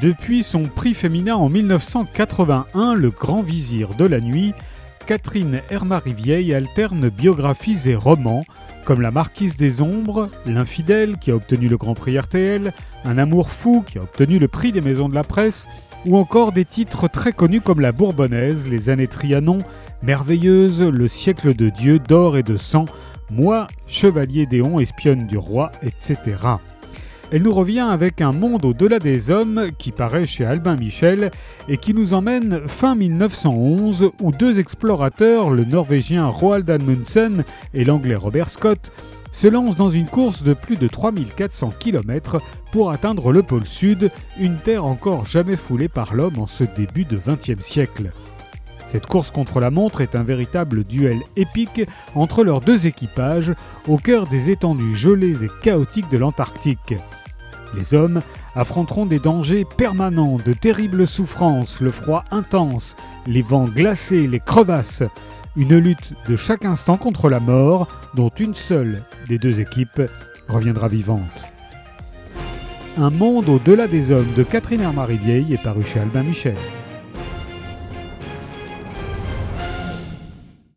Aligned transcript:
Depuis 0.00 0.42
son 0.42 0.64
prix 0.64 0.92
féminin 0.92 1.36
en 1.36 1.48
1981, 1.48 2.94
Le 2.94 3.08
Grand 3.08 3.40
Vizir 3.40 3.94
de 3.94 4.04
la 4.04 4.20
Nuit, 4.20 4.52
Catherine 5.06 5.62
Hermary-Vieille 5.70 6.52
alterne 6.52 7.08
biographies 7.08 7.88
et 7.88 7.94
romans, 7.94 8.44
comme 8.84 9.00
La 9.00 9.10
Marquise 9.10 9.56
des 9.56 9.80
Ombres, 9.80 10.28
L'Infidèle 10.44 11.16
qui 11.16 11.30
a 11.30 11.36
obtenu 11.36 11.68
le 11.68 11.78
Grand 11.78 11.94
Prix 11.94 12.18
RTL, 12.18 12.74
Un 13.04 13.16
Amour 13.16 13.48
Fou 13.48 13.82
qui 13.86 13.98
a 13.98 14.02
obtenu 14.02 14.38
le 14.38 14.48
prix 14.48 14.70
des 14.70 14.82
Maisons 14.82 15.08
de 15.08 15.14
la 15.14 15.24
Presse, 15.24 15.66
ou 16.04 16.18
encore 16.18 16.52
des 16.52 16.66
titres 16.66 17.08
très 17.08 17.32
connus 17.32 17.62
comme 17.62 17.80
La 17.80 17.92
Bourbonnaise, 17.92 18.68
Les 18.68 18.90
années 18.90 19.08
Trianon, 19.08 19.58
Merveilleuse, 20.02 20.82
Le 20.82 21.08
siècle 21.08 21.54
de 21.54 21.70
Dieu, 21.70 22.00
d'or 22.00 22.36
et 22.36 22.42
de 22.42 22.58
sang, 22.58 22.84
Moi, 23.30 23.66
Chevalier 23.86 24.44
d'Éon, 24.44 24.78
espionne 24.78 25.26
du 25.26 25.38
roi, 25.38 25.72
etc. 25.82 26.36
Elle 27.32 27.42
nous 27.42 27.52
revient 27.52 27.80
avec 27.80 28.20
un 28.20 28.30
monde 28.30 28.64
au-delà 28.64 29.00
des 29.00 29.32
hommes 29.32 29.70
qui 29.78 29.90
paraît 29.90 30.26
chez 30.26 30.44
Albin 30.44 30.76
Michel 30.76 31.32
et 31.68 31.76
qui 31.76 31.92
nous 31.92 32.14
emmène 32.14 32.60
fin 32.68 32.94
1911 32.94 34.12
où 34.20 34.30
deux 34.30 34.60
explorateurs, 34.60 35.50
le 35.50 35.64
norvégien 35.64 36.26
Roald 36.26 36.70
Amundsen 36.70 37.44
et 37.74 37.84
l'anglais 37.84 38.14
Robert 38.14 38.48
Scott, 38.48 38.92
se 39.32 39.48
lancent 39.48 39.76
dans 39.76 39.90
une 39.90 40.06
course 40.06 40.44
de 40.44 40.54
plus 40.54 40.76
de 40.76 40.86
3400 40.86 41.72
km 41.80 42.40
pour 42.70 42.92
atteindre 42.92 43.32
le 43.32 43.42
pôle 43.42 43.66
sud, 43.66 44.12
une 44.38 44.56
terre 44.56 44.84
encore 44.84 45.26
jamais 45.26 45.56
foulée 45.56 45.88
par 45.88 46.14
l'homme 46.14 46.38
en 46.38 46.46
ce 46.46 46.62
début 46.76 47.04
de 47.04 47.18
XXe 47.18 47.60
siècle. 47.60 48.12
Cette 48.86 49.06
course 49.06 49.32
contre 49.32 49.58
la 49.58 49.72
montre 49.72 50.00
est 50.00 50.14
un 50.14 50.22
véritable 50.22 50.84
duel 50.84 51.22
épique 51.34 51.82
entre 52.14 52.44
leurs 52.44 52.60
deux 52.60 52.86
équipages 52.86 53.52
au 53.88 53.96
cœur 53.98 54.28
des 54.28 54.50
étendues 54.50 54.94
gelées 54.94 55.44
et 55.44 55.50
chaotiques 55.60 56.10
de 56.10 56.18
l'Antarctique. 56.18 56.94
Les 57.76 57.94
hommes 57.94 58.22
affronteront 58.54 59.06
des 59.06 59.18
dangers 59.18 59.66
permanents, 59.76 60.38
de 60.44 60.52
terribles 60.52 61.06
souffrances, 61.06 61.80
le 61.80 61.90
froid 61.90 62.24
intense, 62.30 62.96
les 63.26 63.42
vents 63.42 63.66
glacés, 63.66 64.26
les 64.26 64.40
crevasses, 64.40 65.02
une 65.56 65.76
lutte 65.76 66.12
de 66.28 66.36
chaque 66.36 66.64
instant 66.64 66.96
contre 66.96 67.28
la 67.28 67.40
mort 67.40 67.88
dont 68.14 68.30
une 68.38 68.54
seule 68.54 69.02
des 69.28 69.38
deux 69.38 69.60
équipes 69.60 70.02
reviendra 70.48 70.88
vivante. 70.88 71.44
Un 72.98 73.10
monde 73.10 73.48
au-delà 73.48 73.86
des 73.88 74.10
hommes 74.10 74.32
de 74.34 74.42
Catherine 74.42 74.80
Hermary-Vieille 74.80 75.52
est 75.52 75.62
paru 75.62 75.84
chez 75.84 76.00
Albin 76.00 76.22
Michel. 76.22 76.56